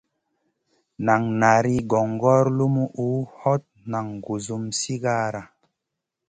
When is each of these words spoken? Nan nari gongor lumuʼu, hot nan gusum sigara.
Nan 1.05 1.23
nari 1.39 1.75
gongor 1.91 2.45
lumuʼu, 2.57 3.07
hot 3.39 3.63
nan 3.91 4.07
gusum 4.25 4.63
sigara. 4.79 5.41